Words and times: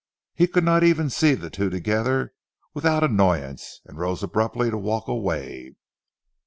He 0.33 0.47
could 0.47 0.63
not 0.63 0.83
even 0.83 1.11
see 1.11 1.35
the 1.35 1.51
two 1.51 1.69
together 1.69 2.33
without 2.73 3.03
annoyance, 3.03 3.81
and 3.85 3.99
rose 3.99 4.23
abruptly 4.23 4.71
to 4.71 4.77
walk 4.79 5.07
away. 5.07 5.75